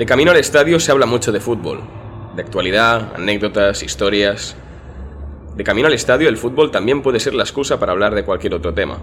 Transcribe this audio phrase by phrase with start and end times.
[0.00, 1.82] De camino al estadio se habla mucho de fútbol,
[2.34, 4.56] de actualidad, anécdotas, historias.
[5.54, 8.54] De camino al estadio el fútbol también puede ser la excusa para hablar de cualquier
[8.54, 8.98] otro tema.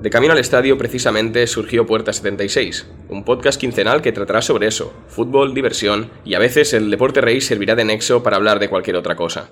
[0.00, 4.92] De camino al estadio precisamente surgió Puerta 76, un podcast quincenal que tratará sobre eso,
[5.06, 8.96] fútbol, diversión y a veces el deporte rey servirá de nexo para hablar de cualquier
[8.96, 9.50] otra cosa.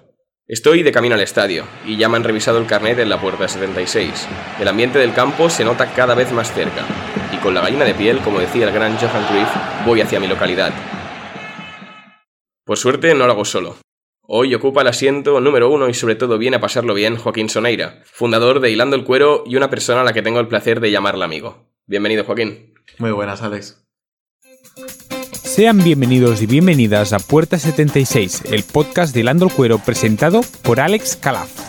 [0.48, 3.46] Estoy de camino al estadio y ya me han revisado el carnet en la Puerta
[3.46, 4.26] 76.
[4.58, 6.84] El ambiente del campo se nota cada vez más cerca
[7.38, 10.26] y con la gallina de piel, como decía el gran Johan Cruyff, voy hacia mi
[10.26, 10.72] localidad.
[12.64, 13.76] Por suerte no lo hago solo.
[14.22, 18.02] Hoy ocupa el asiento número uno y sobre todo viene a pasarlo bien Joaquín Soneira,
[18.04, 20.90] fundador de Hilando el Cuero y una persona a la que tengo el placer de
[20.90, 21.70] llamarla amigo.
[21.86, 22.74] Bienvenido, Joaquín.
[22.98, 23.82] Muy buenas, Alex.
[25.32, 30.78] Sean bienvenidos y bienvenidas a Puerta 76, el podcast de Hilando el Cuero presentado por
[30.78, 31.67] Alex Calaf.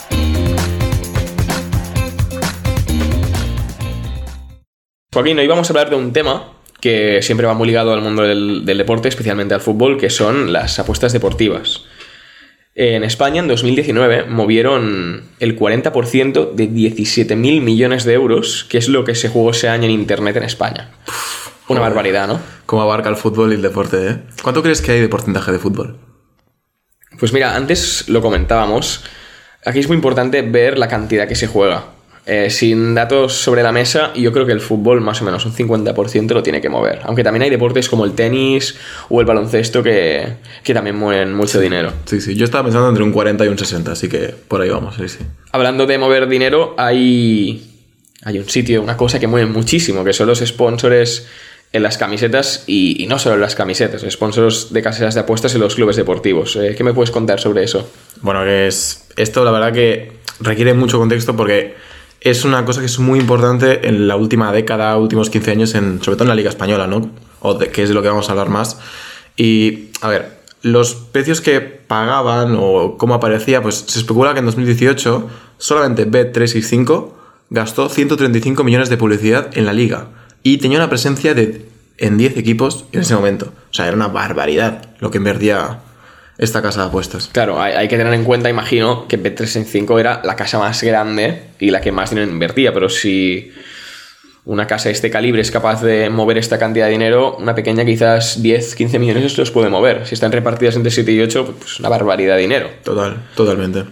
[5.12, 8.22] Joaquín, hoy vamos a hablar de un tema que siempre va muy ligado al mundo
[8.22, 11.81] del, del deporte, especialmente al fútbol, que son las apuestas deportivas.
[12.75, 19.03] En España, en 2019, movieron el 40% de 17.000 millones de euros, que es lo
[19.03, 20.92] que se jugó ese año en Internet en España.
[21.67, 21.81] Una Joder.
[21.81, 22.39] barbaridad, ¿no?
[22.67, 24.17] ¿Cómo abarca el fútbol y el deporte, eh?
[24.44, 25.98] ¿Cuánto crees que hay de porcentaje de fútbol?
[27.20, 29.03] Pues mira, antes lo comentábamos.
[29.66, 31.98] Aquí es muy importante ver la cantidad que se juega.
[32.25, 35.53] Eh, sin datos sobre la mesa, yo creo que el fútbol más o menos un
[35.53, 37.00] 50% lo tiene que mover.
[37.03, 38.76] Aunque también hay deportes como el tenis
[39.09, 41.92] o el baloncesto que, que también mueven mucho dinero.
[42.06, 42.36] Sí, sí.
[42.36, 45.09] Yo estaba pensando entre un 40 y un 60, así que por ahí vamos, sí,
[45.09, 45.20] sí.
[45.52, 47.81] Hablando de mover dinero, hay,
[48.23, 51.26] hay un sitio, una cosa que mueve muchísimo, que son los sponsors
[51.72, 55.54] en las camisetas y, y no solo en las camisetas, sponsors de caseras de apuestas
[55.56, 56.56] en los clubes deportivos.
[56.56, 57.89] Eh, ¿Qué me puedes contar sobre eso?
[58.22, 59.08] Bueno, es.
[59.16, 61.76] Esto, la verdad, que requiere mucho contexto porque
[62.22, 66.02] es una cosa que es muy importante en la última década, últimos 15 años, en,
[66.03, 67.09] sobre todo en la Liga Española, ¿no?
[67.42, 68.78] O de, que es de lo que vamos a hablar más.
[69.38, 74.45] Y, a ver, los precios que pagaban o cómo aparecía, pues se especula que en
[74.45, 77.10] 2018 solamente Bet365
[77.49, 80.08] gastó 135 millones de publicidad en la liga
[80.43, 81.66] y tenía una presencia de
[81.98, 83.52] en 10 equipos en ese momento.
[83.72, 85.82] O sea, era una barbaridad lo que invertía
[86.39, 87.30] esta casa de apuestas.
[87.32, 91.44] Claro, hay, hay que tener en cuenta, imagino, que Bet365 era la casa más grande
[91.60, 93.52] y la que más dinero invertía, pero si
[94.45, 97.86] una casa de este calibre es capaz de mover esta cantidad de dinero, una pequeña
[97.86, 100.08] quizás 10, 15 millones los puede mover.
[100.08, 102.70] Si están repartidas entre 7 y 8, pues una barbaridad de dinero.
[102.83, 103.83] Total, totalmente.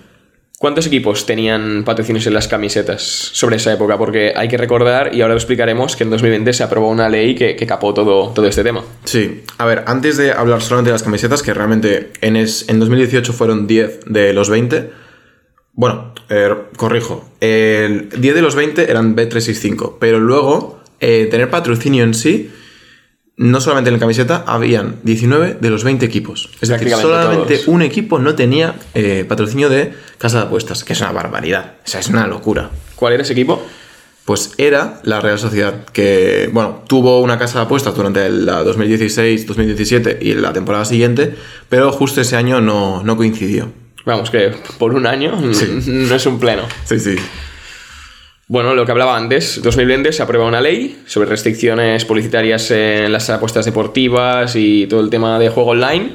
[0.60, 3.96] ¿Cuántos equipos tenían patrocinios en las camisetas sobre esa época?
[3.96, 7.36] Porque hay que recordar, y ahora lo explicaremos, que en 2020 se aprobó una ley
[7.36, 8.84] que, capó todo, todo este tema.
[9.04, 12.80] Sí, a ver, antes de hablar solamente de las camisetas, que realmente en, es, en
[12.80, 14.90] 2018 fueron 10 de los 20.
[15.74, 22.04] Bueno, eh, corrijo, el 10 de los 20 eran B365, pero luego eh, tener patrocinio
[22.04, 22.52] en sí,
[23.38, 26.50] no solamente en la camiseta, habían 19 de los 20 equipos.
[26.60, 27.68] Es decir, solamente todos.
[27.68, 31.88] un equipo no tenía eh, patrocinio de casa de apuestas, que es una barbaridad, o
[31.88, 32.72] sea, es una locura.
[32.96, 33.64] ¿Cuál era ese equipo?
[34.26, 40.18] Pues era la Real Sociedad, que, bueno, tuvo una casa de apuestas durante la 2016-2017
[40.20, 41.36] y la temporada siguiente,
[41.70, 43.72] pero justo ese año no, no coincidió.
[44.04, 45.80] Vamos, que por un año Sí.
[45.88, 46.64] no es un pleno.
[46.86, 47.16] Sí, sí.
[48.50, 53.30] Bueno, lo que hablaba antes, 2020 se aprueba una ley sobre restricciones publicitarias en las
[53.30, 56.12] apuestas deportivas y todo el tema de juego online.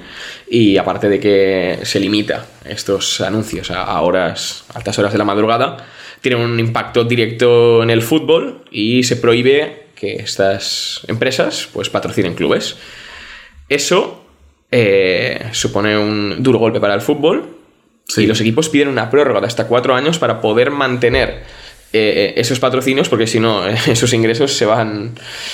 [0.48, 5.76] Y aparte de que se limita estos anuncios a horas, altas horas de la madrugada,
[6.22, 12.34] tienen un impacto directo en el fútbol y se prohíbe que estas empresas pues patrocinen
[12.34, 12.76] clubes.
[13.68, 14.24] Eso
[14.70, 17.58] eh, supone un duro golpe para el fútbol
[18.08, 18.22] Sí.
[18.22, 21.44] y los equipos piden una prórroga de hasta cuatro años para poder mantener
[21.92, 25.12] eh, esos patrocinios, porque si no, eh, esos ingresos se van,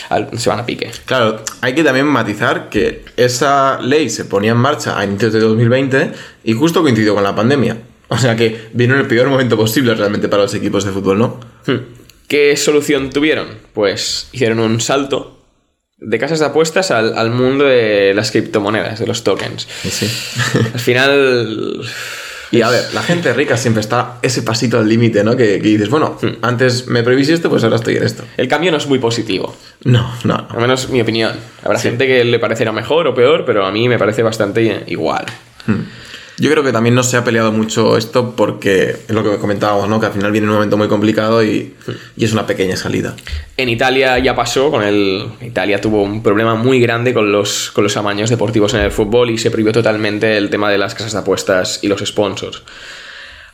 [0.08, 0.90] al- se van a pique.
[1.04, 5.40] Claro, hay que también matizar que esa ley se ponía en marcha a inicios de
[5.40, 6.12] 2020
[6.44, 7.78] y justo coincidió con la pandemia.
[8.08, 11.18] O sea que vino en el peor momento posible realmente para los equipos de fútbol,
[11.18, 11.40] ¿no?
[11.66, 11.76] Hmm.
[12.26, 13.48] ¿Qué solución tuvieron?
[13.74, 15.34] Pues hicieron un salto
[15.98, 19.66] de casas de apuestas al, al mundo de las criptomonedas, de los tokens.
[19.90, 20.08] Sí.
[20.72, 21.80] Al final...
[22.50, 25.36] Y a ver, la gente rica siempre está ese pasito al límite, ¿no?
[25.36, 28.24] Que, que dices, bueno, antes me prohibís esto, pues ahora estoy en esto.
[28.36, 29.54] El cambio no es muy positivo.
[29.84, 30.46] No, no, no.
[30.48, 31.32] Al menos mi opinión.
[31.62, 35.26] Habrá gente que le parecerá mejor o peor, pero a mí me parece bastante igual.
[36.38, 39.88] Yo creo que también no se ha peleado mucho esto porque es lo que comentábamos,
[39.88, 39.98] ¿no?
[39.98, 41.74] Que al final viene un momento muy complicado y,
[42.16, 43.16] y es una pequeña salida.
[43.56, 45.26] En Italia ya pasó, con el.
[45.40, 49.30] Italia tuvo un problema muy grande con los, con los amaños deportivos en el fútbol
[49.30, 52.62] y se prohibió totalmente el tema de las casas de apuestas y los sponsors.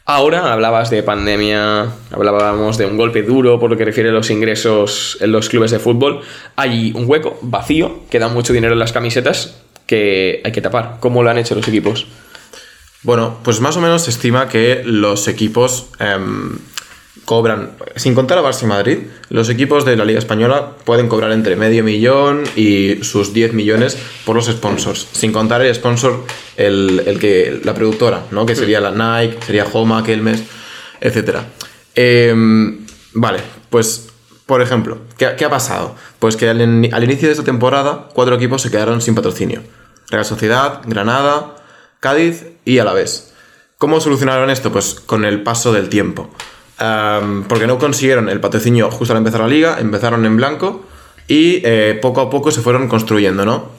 [0.07, 4.29] Ahora hablabas de pandemia, hablábamos de un golpe duro por lo que refiere a los
[4.29, 6.21] ingresos en los clubes de fútbol.
[6.57, 10.99] Hay un hueco vacío que da mucho dinero en las camisetas que hay que tapar.
[11.01, 12.07] ¿Cómo lo han hecho los equipos?
[13.05, 16.57] Bueno, pues más o menos se estima que los equipos em,
[17.27, 18.99] cobran, sin contar a Barça y Madrid,
[19.29, 23.99] los equipos de la Liga Española pueden cobrar entre medio millón y sus 10 millones
[24.25, 26.25] por los sponsors, sin contar el sponsor,
[26.57, 28.47] el, que, la productora, ¿no?
[28.47, 30.43] que sería la Nike, sería Homa, Kelmes,
[31.03, 31.41] etc.
[31.95, 34.09] Em, vale, pues
[34.47, 35.95] por ejemplo, ¿qué, ha pasado?
[36.19, 39.63] Pues que al, al, inicio de esta temporada, cuatro equipos se quedaron sin patrocinio.
[40.11, 41.57] Real Sociedad, Granada,
[42.05, 43.33] Cádiz y Alavés.
[43.79, 44.71] ¿Cómo solucionaron esto?
[44.71, 46.29] Pues con el paso del tiempo.
[47.49, 50.85] porque no consiguieron el patrocinio justo al empezar la liga, empezaron en blanco
[51.29, 53.71] y eh, poco a poco se fueron construyendo, ¿no?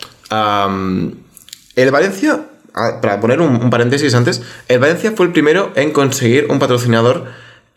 [1.75, 6.57] el Valencia, para poner un, paréntesis antes, el Valencia fue el primero en conseguir un
[6.57, 7.25] patrocinador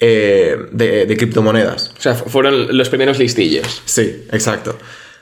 [0.01, 1.93] eh, de, criptomonedas.
[1.99, 3.83] O sea, fueron los primeros listillos.
[3.85, 4.79] Sí, exacto.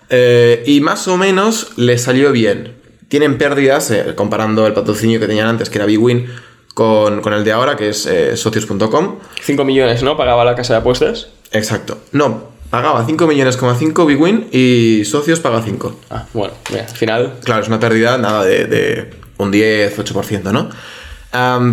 [0.08, 5.26] Eh, y más o menos le salió bien tienen pérdidas, eh, comparando el patrocinio que
[5.26, 6.26] tenían antes, que era Bwin,
[6.74, 9.16] con, con el de ahora, que es eh, socios.com.
[9.40, 10.16] 5 millones, ¿no?
[10.16, 11.28] Pagaba la casa de apuestas.
[11.52, 11.98] Exacto.
[12.12, 16.00] No, pagaba 5 millones, 5 Bwin y socios paga 5.
[16.10, 17.34] Ah, bueno, al final.
[17.44, 20.68] Claro, es una pérdida nada de, un 10, 8%, ¿no?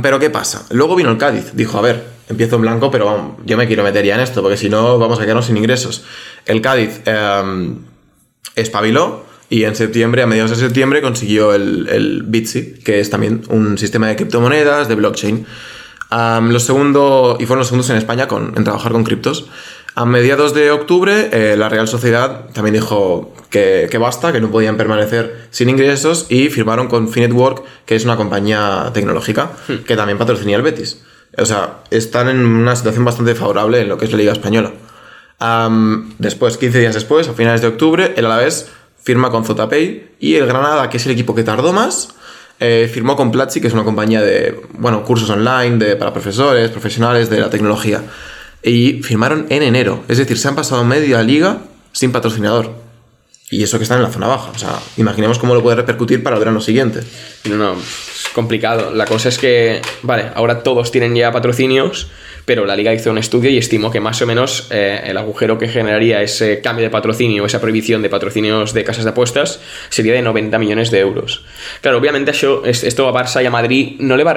[0.01, 0.65] pero ¿qué pasa?
[0.71, 4.03] Luego vino el Cádiz, dijo, a ver, empiezo en blanco, pero yo me quiero meter
[4.05, 6.03] ya en esto, porque si no vamos a quedarnos sin ingresos.
[6.45, 7.79] El Cádiz um,
[8.55, 13.43] espabiló y en septiembre, a mediados de septiembre, consiguió el, el Bitsy, que es también
[13.49, 15.45] un sistema de criptomonedas, de blockchain.
[16.11, 19.47] los segundo, y fueron los segundos en España con, en trabajar con criptos.
[19.95, 24.49] A mediados de octubre, eh, la Real Sociedad también dijo que, que, basta, que no
[24.49, 29.83] podían permanecer sin ingresos y firmaron con Finetwork, que es una compañía tecnológica hmm.
[29.85, 31.03] que también patrocina el Betis.
[31.37, 34.71] O sea, están en una situación bastante favorable en lo que es la Liga Española.
[36.17, 38.71] después, 15 días después, a finales de octubre, el Alavés
[39.03, 42.09] firma con Zotapay y el Granada, que es el equipo que tardó más,
[42.59, 46.69] eh, firmó con Platzi, que es una compañía de bueno, cursos online de, para profesores,
[46.71, 48.01] profesionales de la tecnología.
[48.63, 51.59] Y firmaron en enero, es decir, se han pasado media liga
[51.91, 52.82] sin patrocinador.
[53.49, 54.51] Y eso que están en la zona baja.
[54.51, 57.01] O sea, imaginemos cómo lo puede repercutir para el verano siguiente.
[57.49, 58.91] No, no, es complicado.
[58.93, 62.07] La cosa es que, vale, ahora todos tienen ya patrocinios
[62.45, 65.57] pero la liga hizo un estudio y estimó que más o menos eh, el agujero
[65.57, 70.13] que generaría ese cambio de patrocinio, esa prohibición de patrocinios de casas de apuestas, sería
[70.13, 71.45] de 90 millones de euros.
[71.81, 74.33] Claro, obviamente esto a Barça y a Madrid no le va a,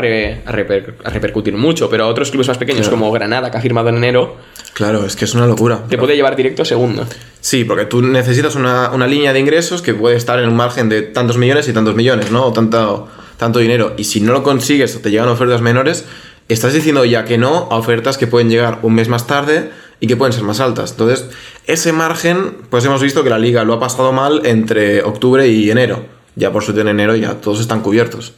[1.10, 4.36] repercutir mucho, pero a otros clubes más pequeños como Granada, que ha firmado en enero...
[4.76, 5.84] Claro, es que es una locura.
[5.88, 7.06] Te puede llevar directo a segundo.
[7.40, 11.00] Sí, porque tú necesitas una, línea de ingresos que puede estar en un margen de
[11.00, 12.44] tantos millones y tantos millones, ¿no?
[12.44, 13.08] O tanto,
[13.38, 13.94] tanto dinero.
[13.96, 16.04] Y si no lo consigues o te llegan ofertas menores,
[16.50, 20.08] estás diciendo ya que no a ofertas que pueden llegar un mes más tarde y
[20.08, 20.90] que pueden ser más altas.
[20.90, 21.24] Entonces,
[21.66, 25.70] ese margen, pues hemos visto que la liga lo ha pasado mal entre octubre y
[25.70, 26.04] enero.
[26.34, 28.34] Ya por suerte en enero ya todos están cubiertos.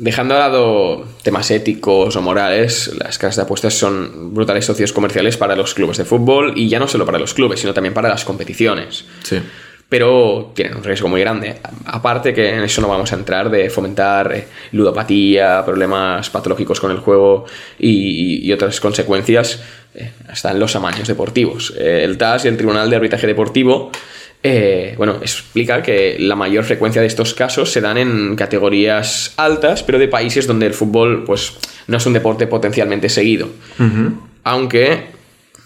[0.00, 5.36] Dejando a lado temas éticos o morales, las casas de apuestas son brutales socios comerciales
[5.36, 8.08] para los clubes de fútbol y ya no solo para los clubes, sino también para
[8.08, 9.04] las competiciones.
[9.22, 9.36] Sí
[9.90, 11.56] pero tienen un riesgo muy grande.
[11.84, 16.92] Aparte que en eso no vamos a entrar de fomentar eh, ludopatía, problemas patológicos con
[16.92, 17.44] el juego
[17.76, 19.60] y, otras consecuencias,
[19.96, 21.74] eh, hasta en los amaños deportivos.
[21.76, 23.90] Eh, el TAS y el Tribunal de Arbitraje Deportivo
[24.96, 29.98] bueno, explica que la mayor frecuencia de estos casos se dan en categorías altas, pero
[29.98, 31.52] de países donde el fútbol pues,
[31.86, 33.48] no es un deporte potencialmente seguido.
[34.44, 35.20] Aunque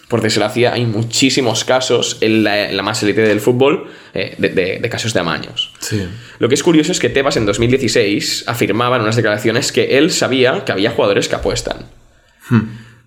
[0.07, 5.19] por desgracia, hay muchísimos casos en la, más élite del fútbol eh, de, casos de
[5.19, 5.73] amaños.
[6.37, 10.11] Lo que es curioso es que Tebas en 2016 afirmaba en unas declaraciones que él
[10.11, 11.87] sabía que había jugadores que apuestan.
[12.49, 12.61] Hmm.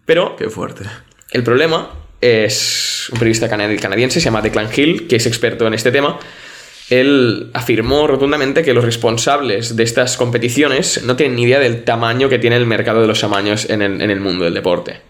[0.07, 0.35] Pero.
[0.37, 0.85] Qué fuerte.
[1.31, 1.91] El problema
[2.21, 6.19] es un periodista canadiense, se llama Declan Hill, que es experto en este tema.
[6.91, 12.29] Él afirmó rotundamente que los responsables de estas competiciones no tienen ni idea del tamaño
[12.29, 15.01] que tiene el mercado de los amaños en el, en el mundo del deporte.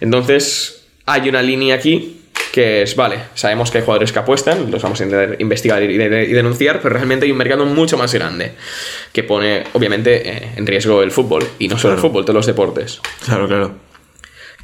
[0.00, 2.20] Entonces, hay una línea aquí
[2.56, 5.98] que es, vale, sabemos que hay jugadores que apuestan, los vamos a intentar investigar y,
[5.98, 8.52] denunciar, pero realmente hay un mercado mucho más grande
[9.12, 12.46] que pone, obviamente, eh, en riesgo el fútbol, y no solo el fútbol, todos los
[12.46, 13.02] deportes.
[13.26, 13.74] Claro, claro.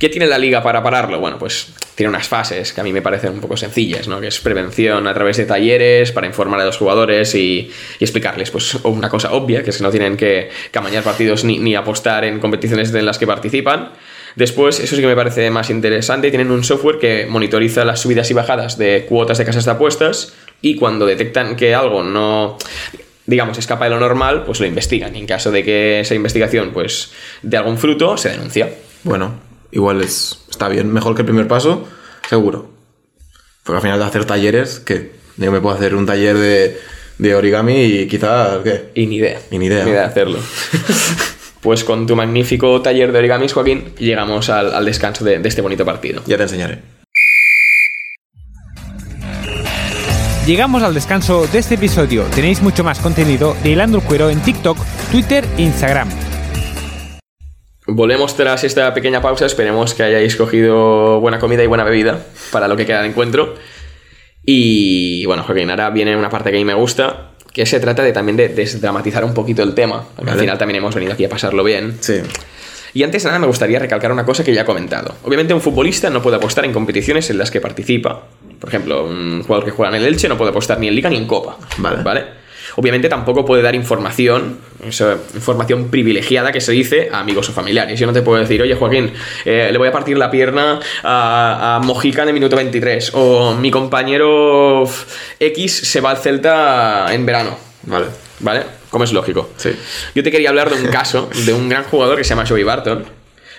[0.03, 1.21] ¿Qué tiene la liga para pararlo?
[1.21, 4.21] Bueno, pues tiene unas fases que a mí me parecen un poco sencillas, ¿no?
[4.21, 8.75] Que es prevención a través de talleres para informar a los jugadores y, explicarles, pues,
[8.83, 12.41] una cosa obvia, que es que no tienen que camañar partidos ni, ni apostar en
[12.41, 13.93] competiciones en las que participan
[14.35, 18.29] Después, eso sí que me parece más interesante, tienen un software que monitoriza las subidas
[18.29, 22.59] y bajadas de cuotas de casas de apuestas y cuando detectan que algo no...
[23.27, 25.15] digamos, escapa de lo normal, pues lo investigan.
[25.15, 28.69] Y en caso de que esa investigación, pues, de algún fruto, se denuncia.
[29.05, 31.89] Bueno, igual es, está bien, mejor que el primer paso,
[32.29, 32.71] seguro.
[33.65, 36.81] Porque al final de hacer talleres, que yo me puedo hacer un taller de,
[37.19, 38.91] de origami y quizás, ¿qué?
[38.95, 39.41] Y ni idea.
[39.51, 39.85] Y ni idea.
[39.85, 40.39] Ni idea de hacerlo.
[41.61, 45.63] pues con tu magnífico taller de origamis, Joaquín, llegamos al, al descanso de, de este
[45.63, 46.23] bonito partido.
[46.27, 46.81] Ya te enseñaré.
[50.47, 52.25] Llegamos al descanso de este episodio.
[52.35, 54.77] Tenéis mucho más contenido de Hilando el Cuero en TikTok,
[55.13, 56.09] Twitter e Instagram.
[57.87, 59.47] Volvemos tras esta pequeña pausa.
[59.47, 62.21] Esperemos que hayáis cogido buena comida y buena bebida
[62.53, 63.55] para lo que queda de encuentro.
[64.45, 68.03] Y bueno, Joaquín, ahora viene una parte que a mí me gusta, que se trata
[68.03, 70.05] de también de desdramatizar un poquito el tema.
[70.17, 70.41] porque Al Vale.
[70.41, 71.97] final también hemos venido aquí a pasarlo bien.
[72.01, 72.21] Sí.
[72.95, 75.15] Y antes de nada me gustaría recalcar una cosa que ya he comentado.
[75.25, 78.27] Obviamente un futbolista no puede apostar en competiciones en las que participa.
[78.61, 81.09] Por ejemplo, un jugador que juega en el Elche no puede apostar ni en Liga
[81.09, 81.57] ni en Copa.
[81.79, 82.42] Vale.
[82.77, 87.99] Obviamente tampoco puede dar información, eso, información privilegiada que se dice a amigos o familiares.
[87.99, 89.13] Yo no te puedo decir, oye Joaquín,
[89.45, 93.13] eh, le voy a partir la pierna a, a Mojica en el minuto 23.
[93.15, 94.85] O mi compañero
[95.39, 97.57] X se va al Celta en verano.
[97.85, 98.07] Vale.
[98.41, 98.63] ¿Vale?
[98.91, 99.51] Como es lógico.
[99.57, 99.71] Sí.
[100.15, 102.65] Yo te quería hablar de un caso de un gran jugador que se llama Joey
[102.65, 103.05] Barton.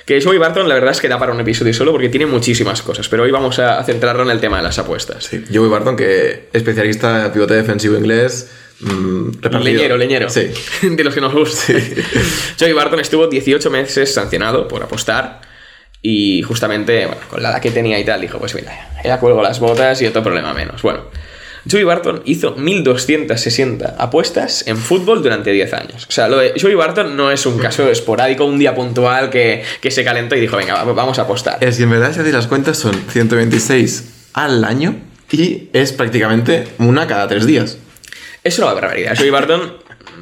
[0.06, 2.82] Que Joey Barton, la verdad es que da para un episodio solo porque tiene muchísimas
[2.82, 3.08] cosas.
[3.08, 5.24] Pero hoy vamos a centrarlo en el tema de las apuestas.
[5.24, 5.44] Sí.
[5.52, 8.52] Joey Barton, que especialista en pivote defensivo inglés.
[8.84, 9.64] Mm, repartido.
[9.64, 10.30] Leñero, leñero.
[10.30, 10.50] Sí.
[10.82, 11.74] De los que nos gusta.
[12.60, 15.42] Joey Barton estuvo 18 meses sancionado por apostar.
[16.02, 18.72] Y justamente, bueno, con la edad que tenía y tal, dijo: Pues mira,
[19.04, 20.82] ya cuelgo las botas y otro problema menos.
[20.82, 21.06] Bueno,
[21.70, 26.06] Joey Barton hizo 1260 apuestas en fútbol durante 10 años.
[26.10, 29.64] O sea, lo de Joey Barton no es un caso esporádico, un día puntual que,
[29.80, 31.58] que se calentó y dijo: Venga, va- vamos a apostar.
[31.64, 34.96] Es que en verdad, si las cuentas, son 126 al año
[35.32, 37.78] y es prácticamente una cada tres días.
[38.44, 39.16] Es una barbaridad.
[39.18, 39.78] Joey Barton,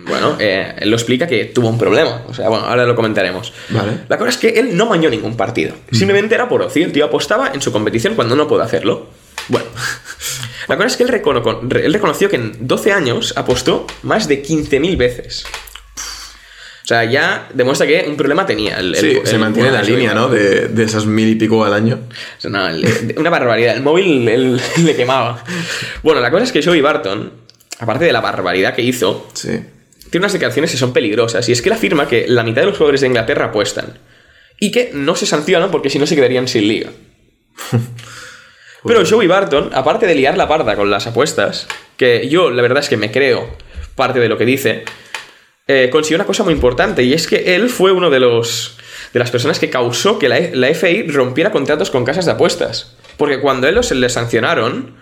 [0.05, 2.23] bueno, eh, él lo explica que tuvo un problema.
[2.27, 3.51] O sea, bueno, ahora lo comentaremos.
[3.69, 3.91] Vale.
[4.07, 5.73] La cosa es que él no mañó ningún partido.
[5.91, 6.85] Simplemente era por ocio.
[6.85, 9.07] El tío apostaba en su competición cuando no puede hacerlo.
[9.47, 9.65] Bueno.
[10.67, 14.27] La cosa es que él, recono- re- él reconoció que en 12 años apostó más
[14.27, 15.43] de 15.000 veces.
[16.83, 18.77] O sea, ya demuestra que un problema tenía.
[18.79, 20.29] El, Sí, el- se el- mantiene la línea, ¿no?
[20.29, 21.99] De, de esas mil y pico al año.
[22.43, 22.67] No,
[23.17, 23.75] una barbaridad.
[23.75, 24.25] El móvil
[24.77, 25.43] le quemaba.
[26.03, 27.31] Bueno, la cosa es que Joey Barton,
[27.81, 29.49] aparte de la barbaridad que hizo, Sí.
[30.09, 31.49] tiene unas declaraciones que son peligrosas.
[31.49, 33.97] Y es que él afirma que la mitad de los jugadores de Inglaterra apuestan.
[34.59, 36.91] Y que no se sancionan porque si no se quedarían sin liga.
[38.85, 42.79] Pero Joey Barton, aparte de liar la parda con las apuestas, que yo la verdad
[42.79, 43.47] es que me creo
[43.95, 44.83] parte de lo que dice,
[45.67, 47.03] eh, consiguió una cosa muy importante.
[47.03, 48.77] Y es que él fue uno de los.
[49.13, 52.95] de las personas que causó que la, la FI rompiera contratos con casas de apuestas.
[53.17, 54.95] Porque cuando él los le sancionaron,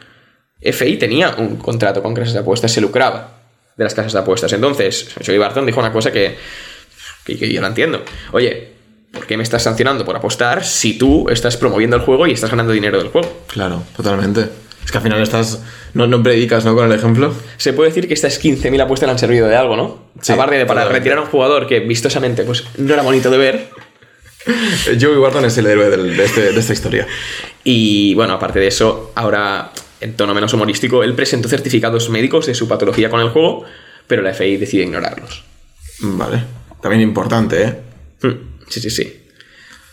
[0.62, 3.38] FI tenía un contrato con casas de apuestas, se lucraba
[3.78, 4.51] de las casas de apuestas.
[4.54, 6.36] Entonces, Joey Barton dijo una cosa que,
[7.25, 8.04] que, que yo no entiendo.
[8.34, 8.70] Oye,
[9.12, 12.50] ¿por qué me estás sancionando por apostar si tú estás promoviendo el juego y estás
[12.51, 13.44] ganando dinero del juego?
[13.48, 14.50] Claro, totalmente.
[14.84, 15.62] Es que al final estás.
[15.94, 16.74] No, no predicas, ¿no?
[16.75, 17.34] Con el ejemplo.
[17.58, 20.06] Se puede decir que estas 15.000 apuestas le han servido de algo, ¿no?
[20.22, 21.00] Sí, Aparte de para totalmente.
[21.00, 23.70] retirar a un jugador que vistosamente pues, no era bonito de ver.
[25.00, 27.08] Joey Barton es el héroe del- de, este- de esta historia.
[27.63, 32.56] Y bueno, aparte de eso, ahora en tono menos humorístico, él presentó certificados médicos de
[32.56, 33.65] su patología con el juego,
[34.08, 35.44] pero la FI decide ignorarlos.
[36.01, 36.44] Vale.
[36.82, 37.75] También importante, ¿eh?
[38.22, 38.34] Hmm,
[38.70, 39.15] Sí, sí, sí.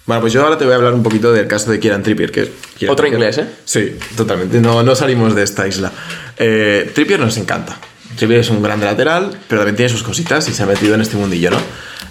[0.04, 2.30] Bueno, pues yo ahora te voy a hablar un poquito del caso de Kieran Trippier.
[2.30, 2.48] Que
[2.78, 3.46] Kieran Otro Trippier- inglés, ¿eh?
[3.64, 4.60] Sí, totalmente.
[4.60, 5.90] No, no salimos de esta isla.
[6.38, 7.76] Eh, Trippier nos encanta.
[8.16, 11.00] Trippier es un gran lateral, pero también tiene sus cositas y se ha metido en
[11.00, 11.58] este mundillo, ¿no?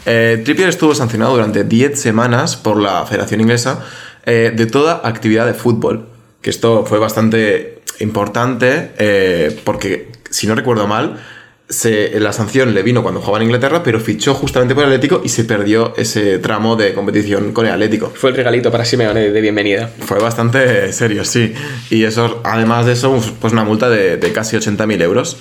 [0.06, 3.86] Eh, Trippier estuvo sancionado durante 10 semanas por la Federación Inglesa
[4.26, 6.08] eh, de toda actividad de fútbol.
[6.46, 11.20] Que esto fue bastante importante eh, porque, si no recuerdo mal,
[11.68, 15.24] se- la sanción le vino cuando jugaba en Inglaterra, pero fichó justamente por el Atlético
[15.26, 18.14] y se perdió ese tramo de competición con el Atlético.
[18.14, 19.90] Fue el regalito para Simeone de bienvenida.
[20.02, 21.52] Fue bastante serio, sí.
[21.90, 25.38] Y eso, además de eso, pues una multa de, de casi 80.000 euros.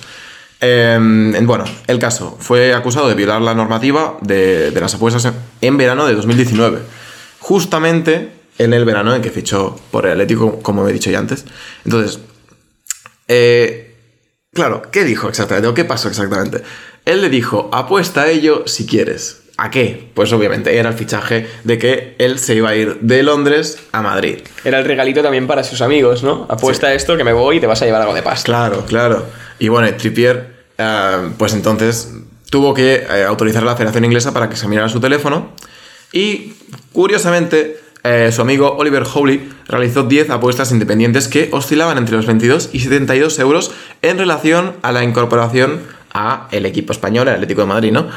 [0.59, 0.97] Eh,
[1.43, 5.77] bueno, el caso fue acusado de violar la normativa de, de las apuestas en, en
[5.77, 6.79] verano de 2019.
[7.39, 11.45] Justamente en el verano en que fichó por el Atlético, como he dicho ya antes.
[11.83, 12.19] Entonces,
[13.27, 13.95] eh,
[14.53, 15.67] claro, ¿qué dijo exactamente?
[15.67, 16.61] ¿O qué pasó exactamente?
[17.05, 19.41] Él le dijo, apuesta a ello si quieres.
[19.57, 20.11] ¿A qué?
[20.13, 24.01] Pues obviamente era el fichaje de que él se iba a ir de Londres a
[24.01, 24.39] Madrid.
[24.65, 26.45] Era el regalito también para sus amigos, ¿no?
[26.49, 28.43] Apuesta esto que me voy y te vas a llevar algo de pasta.
[28.43, 29.25] Claro, claro.
[29.57, 32.11] Y bueno, Trippier, eh, pues entonces
[32.49, 35.53] tuvo que eh, autorizar a la Federación Inglesa para que examinara su teléfono.
[36.11, 36.53] Y
[36.91, 42.69] curiosamente, eh, su amigo Oliver Howley realizó 10 apuestas independientes que oscilaban entre los 22
[42.71, 43.71] y 72 euros
[44.03, 45.79] en relación a la incorporación
[46.13, 48.07] a el equipo español, el Atlético de Madrid, ¿no?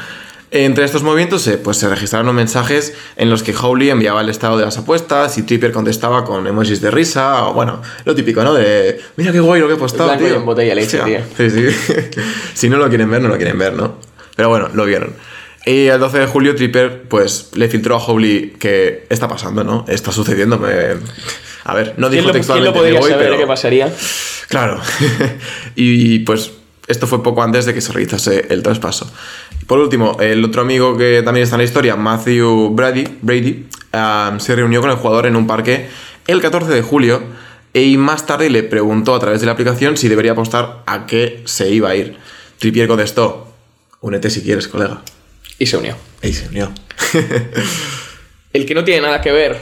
[0.51, 4.57] Entre estos movimientos eh, pues se registraron mensajes en los que Howley enviaba el estado
[4.57, 8.53] de las apuestas y Trippier contestaba con emojis de risa o bueno, lo típico, ¿no?
[8.53, 10.35] De mira qué guay lo que he y tío.
[10.35, 11.49] en botella leche, O sea, tío.
[11.49, 11.95] Sí, sí.
[12.55, 13.97] si no lo quieren ver, no lo quieren ver, ¿no?
[14.35, 15.13] Pero bueno, lo vieron.
[15.65, 19.85] Y el 12 de julio Trippier pues le filtró a Howley que está pasando, ¿no?
[19.87, 20.57] Está sucediendo.
[20.57, 20.97] me-
[21.65, 23.37] A ver, no ¿Quién dijo lo, quién textualmente lo podría pero...
[23.37, 23.93] qué pasaría?
[24.47, 24.79] Claro.
[25.75, 26.51] y pues
[26.87, 29.11] esto fue poco antes de que se realizase el traspaso.
[29.67, 33.67] Por último, el otro amigo que también está en la historia, Matthew Brady, Brady
[34.39, 35.87] se reunió con el jugador en un parque
[36.25, 37.21] el 14 de julio
[37.73, 41.43] y más tarde le preguntó a través de la aplicación si debería apostar a qué
[41.45, 42.17] se iba a ir.
[42.57, 43.47] Trippier contestó,
[44.01, 45.01] únete si quieres, colega.
[45.59, 45.95] Y se unió.
[46.23, 46.71] Y se unió.
[48.53, 49.57] El que no tiene nada que ver,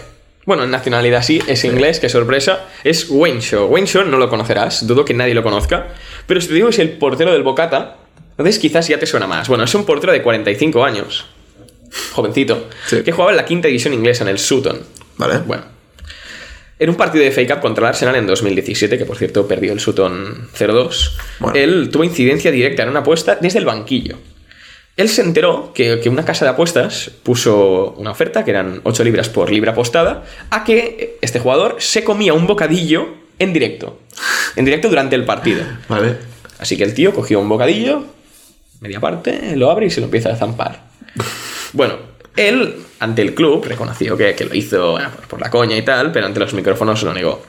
[0.46, 3.66] bueno, en nacionalidad sí, es inglés, qué sorpresa, es Wayne Shaw.
[3.68, 5.88] Wayne Shaw no lo conocerás, dudo que nadie lo conozca,
[6.26, 7.98] pero si te digo es el portero del Bocata,
[8.32, 9.50] entonces quizás ya te suena más.
[9.50, 11.26] Bueno, es un portero de 45 años,
[12.14, 13.02] jovencito, Sí.
[13.04, 14.80] que jugaba en la quinta división inglesa, en el Sutton.
[15.18, 15.40] ¿Vale?
[15.40, 15.64] Bueno.
[16.80, 19.74] En un partido de FA Cup contra el Arsenal en 2017, que por cierto perdió
[19.74, 21.58] el Sutton 0-2, Bueno.
[21.60, 24.18] él tuvo incidencia directa en una apuesta desde el banquillo.
[24.98, 29.04] Él se enteró que, que una casa de apuestas puso una oferta, que eran 8
[29.04, 34.00] libras por libra apostada, a que este jugador se comía un bocadillo en directo.
[34.56, 35.64] En directo durante el partido.
[35.88, 36.16] ¿Vale?
[36.58, 38.06] Así que el tío cogió un bocadillo,
[38.82, 40.88] media parte, lo abre y se lo empieza a zampar.
[41.74, 41.98] Bueno,
[42.36, 45.84] él, ante el club, reconoció que, que lo hizo bueno, por, por la coña y
[45.84, 47.44] tal, pero ante los micrófonos lo negó.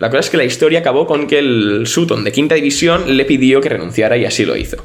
[0.00, 3.24] La cosa es que la historia acabó con que el Sutton de quinta división le
[3.26, 4.78] pidió que renunciara y así lo hizo.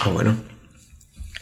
[0.00, 0.49] Ah, bueno.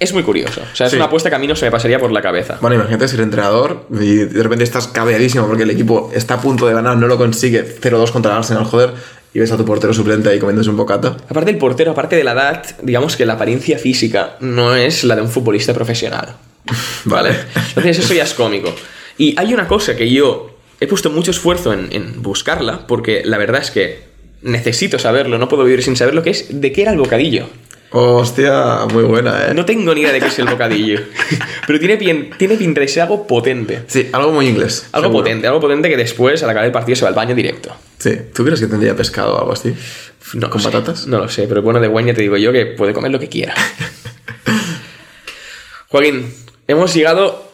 [0.01, 0.61] Es muy curioso.
[0.73, 0.97] O sea, es Sí.
[0.97, 2.59] una apuesta que a mí no se me pasaría por la cabeza.
[2.61, 6.67] Bueno, imagínate ser entrenador y de repente estás cabreadísimo porque el equipo está a punto
[6.67, 8.93] de ganar, no lo consigue, 0-2 contra el Arsenal, joder,
[9.35, 11.17] y ves a tu portero suplente ahí comiéndose un bocata.
[11.29, 15.17] Aparte del portero, aparte de la edad, digamos que la apariencia física no es la
[15.17, 16.37] de un futbolista profesional.
[17.05, 17.31] Vale.
[17.71, 18.73] Entonces eso ya es cómico.
[19.17, 20.51] Y hay una cosa que yo
[20.81, 24.07] he puesto mucho esfuerzo en, en buscarla, porque la verdad es que
[24.43, 27.49] necesito saberlo, no puedo vivir sin saberlo, que es de qué era el bocadillo.
[27.91, 29.55] Hostia, muy buena, ¿eh?
[29.55, 31.01] No tengo ni idea de qué es el bocadillo,
[31.67, 33.83] pero tiene, pin- tiene pinta de ser algo potente.
[33.87, 34.89] Sí, algo muy inglés.
[34.93, 35.25] Algo seguro.
[35.25, 37.75] potente, algo potente que después, al acabar el partido, se va al baño directo.
[37.99, 39.75] Sí, ¿tú crees que tendría pescado o algo así?
[40.35, 41.07] No ¿Con sé, patatas?
[41.07, 43.29] No lo sé, pero bueno, de ya te digo yo que puede comer lo que
[43.29, 43.55] quiera.
[45.89, 46.35] Joaquín,
[46.67, 47.51] hemos llegado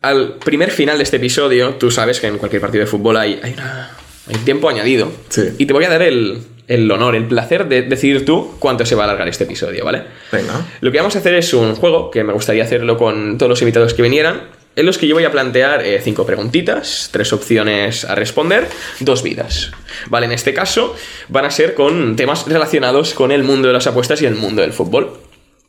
[0.00, 1.74] al primer final de este episodio.
[1.74, 3.90] Tú sabes que en cualquier partido de fútbol hay, hay, una-
[4.26, 5.12] hay un tiempo añadido.
[5.28, 5.42] Sí.
[5.58, 8.94] Y te voy a dar el, el honor, el placer de decidir tú cuánto se
[8.94, 10.02] va a alargar este episodio, ¿vale?
[10.32, 10.64] Venga.
[10.80, 13.62] Lo que vamos a hacer es un juego que me gustaría hacerlo con todos los
[13.62, 14.42] invitados que vinieran,
[14.76, 18.66] en los que yo voy a plantear eh, cinco preguntitas, tres opciones a responder,
[19.00, 19.70] dos vidas.
[20.08, 20.96] Vale, en este caso
[21.28, 24.62] van a ser con temas relacionados con el mundo de las apuestas y el mundo
[24.62, 25.18] del fútbol.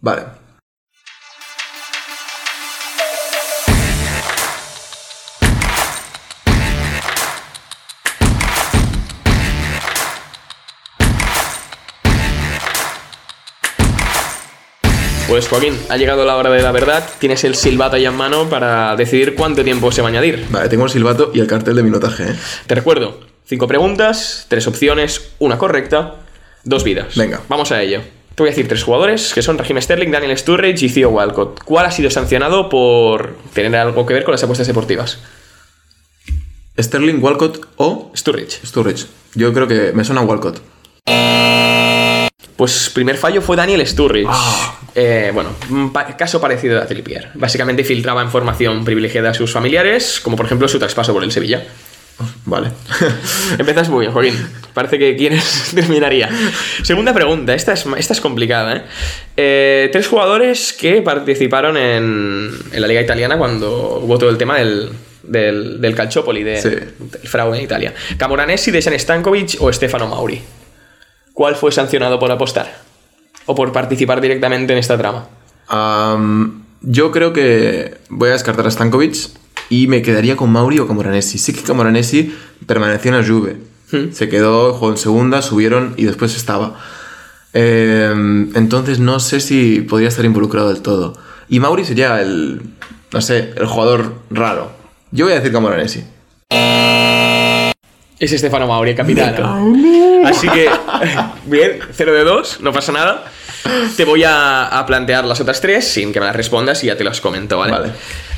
[0.01, 0.23] Vale.
[15.27, 18.47] Pues Joaquín, ha llegado la hora de la verdad, tienes el silbato ahí en mano
[18.47, 20.45] para decidir cuánto tiempo se va a añadir.
[20.51, 22.35] Vale, tengo el silbato y el cartel de minutaje, ¿eh?
[22.67, 26.17] Te recuerdo, cinco preguntas, tres opciones, una correcta,
[26.63, 27.15] dos vidas.
[27.15, 27.41] Venga.
[27.49, 28.01] Vamos a ello.
[28.35, 31.63] Te voy a decir tres jugadores, que son Raheem Sterling, Daniel Sturridge y Theo Walcott.
[31.63, 35.19] ¿Cuál ha sido sancionado por tener algo que ver con las apuestas deportivas?
[36.79, 38.59] Sterling, Walcott o Sturridge.
[38.63, 39.07] Sturridge.
[39.33, 40.61] Yo creo que me suena Walcott.
[42.55, 44.27] Pues primer fallo fue Daniel Sturridge.
[44.29, 44.79] Ah.
[44.95, 45.49] Eh, bueno,
[45.91, 47.31] pa- caso parecido a Trippier.
[47.33, 51.63] Básicamente filtraba información privilegiada a sus familiares, como por ejemplo su traspaso por el Sevilla.
[52.45, 52.69] Vale.
[53.59, 54.33] Empiezas muy bien, Joaquín.
[54.73, 56.29] Parece que quieres terminaría.
[56.81, 58.77] Segunda pregunta, esta es, esta es complicada.
[58.77, 58.81] ¿eh?
[59.35, 64.57] Eh, tres jugadores que participaron en, en la liga italiana cuando hubo todo el tema
[64.59, 64.91] del,
[65.23, 66.69] del, del Calciopoli, de- Sí.
[66.69, 67.93] del fraude en Italia.
[68.17, 70.41] Camoranesi, Dejan Stankovic o Stefano Mauri.
[71.35, 72.73] ¿Cuál fue sancionado por apostar?
[73.45, 75.27] ¿O por participar directamente en esta trama?
[75.67, 79.31] Am, yo creo que voy a descartar a Stankovic
[79.69, 81.37] y me quedaría con Mauri o con Moranesi.
[81.37, 82.33] Sí que Camoranesi
[82.65, 83.57] permaneció en la Juve.
[84.13, 86.79] Se quedó, jugó en segunda, subieron y después estaba.
[87.51, 91.17] Em, entonces no sé si podría estar involucrado del todo.
[91.49, 92.61] Y Mauri sería el,
[93.11, 94.71] no sé, el jugador raro.
[95.11, 96.05] Yo voy a decir Camoranesi.
[98.19, 99.35] Es Stefano Mauri, el capitán.
[100.25, 100.69] Así que,
[101.45, 103.25] bien, 0 de 2, no pasa nada.
[103.97, 106.95] Te voy a, a plantear las otras tres sin que me las respondas y ya
[106.95, 107.71] te las comento, ¿vale?
[107.73, 107.91] Vale.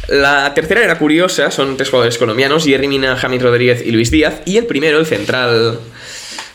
[0.07, 4.41] La tercera era curiosa, son tres jugadores colombianos, Jerry Mina, Rodríguez y Luis Díaz.
[4.45, 5.79] Y el primero, el central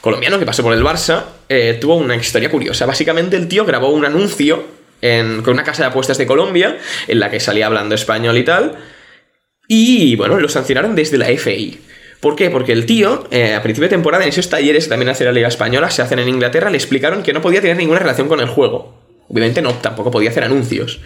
[0.01, 2.87] colombiano que pasó por el Barça, eh, tuvo una historia curiosa.
[2.87, 4.65] Básicamente el tío grabó un anuncio
[5.03, 8.45] en- con una casa de apuestas de Colombia, en la que salía hablando español y
[8.45, 8.75] tal,
[9.69, 11.81] y bueno, lo sancionaron desde la FI.
[12.23, 12.51] ¿Por qué?
[12.51, 15.33] Porque el tío, eh, a principio de temporada, en esos talleres que también hace la
[15.33, 18.39] Liga Española, se hacen en Inglaterra, le explicaron que no podía tener ninguna relación con
[18.39, 18.95] el juego.
[19.29, 21.01] Obviamente no, tampoco podía hacer anuncios.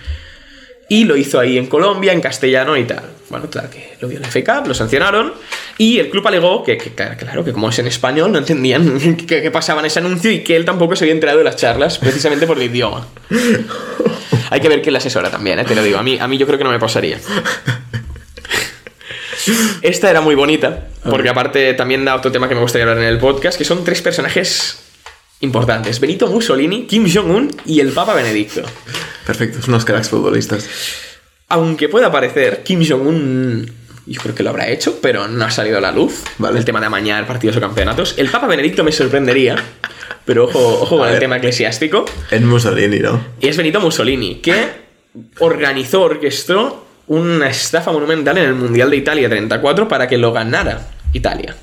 [0.91, 3.03] Y lo hizo ahí en Colombia, en castellano y tal.
[3.31, 5.33] Bueno, claro que lo vio en la Cup, lo sancionaron.
[5.79, 9.41] Y el club alegó que, que, claro, que como es en español, no entendían qué
[9.41, 11.97] qué pasaba en ese anuncio y que él tampoco se había enterado de las charlas,
[11.97, 13.09] precisamente por el idioma.
[14.51, 15.65] Hay que ver quién le asesora también, ¿eh?
[15.65, 15.99] te lo digo.
[15.99, 17.19] A mí, a mí yo creo que no me pasaría.
[19.83, 23.09] Esta era muy bonita, porque aparte también da otro tema que me gustaría hablar en
[23.09, 24.79] el podcast, que son tres personajes
[25.41, 26.01] importantes.
[26.01, 28.63] Benito Mussolini, Kim Jong-un y el Papa Benedicto.
[29.27, 30.69] Perfecto, son unos cracks futbolistas.
[31.49, 33.71] Aunque pueda parecer, Kim Jong-un
[34.07, 36.23] yo creo que lo habrá hecho, pero no ha salido a la luz.
[36.39, 36.59] Vale.
[36.59, 38.15] El tema de amañar partidos o campeonatos.
[38.17, 39.57] El Papa Benedicto me sorprendería,
[40.25, 42.05] pero ojo, ojo con el tema eclesiástico.
[42.31, 43.21] Es Mussolini, ¿no?
[43.41, 44.87] Y es Benito Mussolini, que
[45.41, 50.89] organizó, orquestó una estafa monumental en el Mundial de Italia 34 para que lo ganara
[51.13, 51.57] Italia.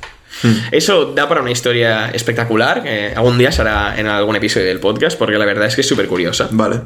[0.71, 5.17] Eso da para una historia espectacular, que algún día será en algún episodio del podcast,
[5.17, 6.49] porque la verdad es que es súper curiosa.
[6.51, 6.81] Vale.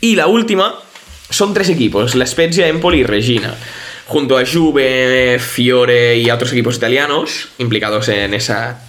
[0.00, 0.74] Y la última
[1.30, 3.54] son tres equipos, la Spezia, Empoli y Regina.
[4.06, 8.80] Junto a Juve, Fiore y a otros equipos italianos implicados en esa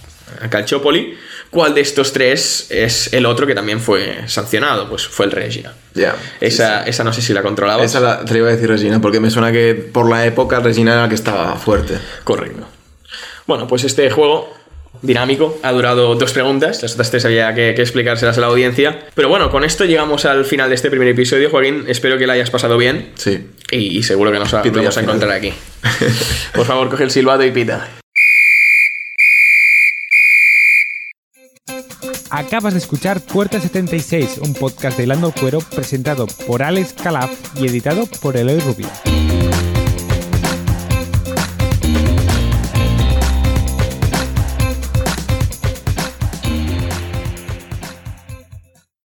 [0.50, 1.18] Calciopoli.
[1.50, 4.90] ¿Cuál de estos tres es el otro que también fue sancionado?
[4.90, 5.74] Pues fue el Regina.
[5.94, 6.16] Ya.
[6.42, 7.86] Esa, esa no sé si la controlabas.
[7.86, 10.94] Esa la, te iba a decir Regina, porque me suena que por la época Regina
[10.94, 11.98] era la que estaba fuerte.
[12.24, 12.68] Correcto.
[13.46, 14.54] Bueno, pues este juego
[15.02, 16.82] dinámico ha durado dos preguntas.
[16.82, 19.00] Las otras tres había que, que explicárselas a la audiencia.
[19.16, 21.86] Pero bueno, con esto llegamos al final de este primer episodio, Joaquín.
[21.88, 23.12] Espero que la hayas pasado bien.
[23.16, 23.48] Sí.
[23.72, 25.54] Y, y seguro que nos vamos a encontrar aquí.
[26.54, 27.88] Por favor, coge el silbato y pita.
[32.38, 37.66] Acabas de escuchar Puerta 76, un podcast de Lando Cuero presentado por Alex Calaf y
[37.66, 38.88] editado por Eloy Rubio.